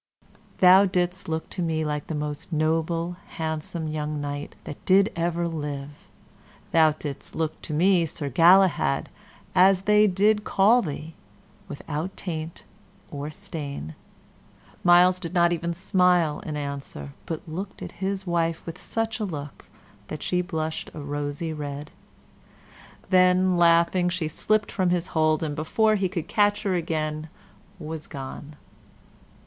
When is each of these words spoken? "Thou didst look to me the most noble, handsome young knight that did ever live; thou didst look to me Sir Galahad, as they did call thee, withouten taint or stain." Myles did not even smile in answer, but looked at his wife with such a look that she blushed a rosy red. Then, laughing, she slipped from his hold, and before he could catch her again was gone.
"Thou 0.61 0.85
didst 0.85 1.29
look 1.29 1.47
to 1.51 1.61
me 1.61 1.83
the 1.83 2.15
most 2.15 2.51
noble, 2.51 3.17
handsome 3.37 3.87
young 3.87 4.19
knight 4.19 4.55
that 4.63 4.83
did 4.83 5.13
ever 5.15 5.47
live; 5.47 6.07
thou 6.71 6.93
didst 6.93 7.35
look 7.35 7.61
to 7.61 7.71
me 7.71 8.07
Sir 8.07 8.27
Galahad, 8.27 9.09
as 9.53 9.81
they 9.81 10.07
did 10.07 10.43
call 10.43 10.81
thee, 10.81 11.13
withouten 11.67 12.15
taint 12.15 12.63
or 13.11 13.29
stain." 13.29 13.93
Myles 14.83 15.19
did 15.19 15.35
not 15.35 15.53
even 15.53 15.71
smile 15.71 16.39
in 16.39 16.57
answer, 16.57 17.13
but 17.27 17.47
looked 17.47 17.83
at 17.83 17.91
his 18.01 18.25
wife 18.25 18.65
with 18.65 18.81
such 18.81 19.19
a 19.19 19.23
look 19.23 19.65
that 20.07 20.23
she 20.23 20.41
blushed 20.41 20.89
a 20.95 20.99
rosy 20.99 21.53
red. 21.53 21.91
Then, 23.11 23.55
laughing, 23.55 24.09
she 24.09 24.27
slipped 24.27 24.71
from 24.71 24.89
his 24.89 25.09
hold, 25.13 25.43
and 25.43 25.55
before 25.55 25.93
he 25.93 26.09
could 26.09 26.27
catch 26.27 26.63
her 26.63 26.73
again 26.73 27.29
was 27.77 28.07
gone. 28.07 28.55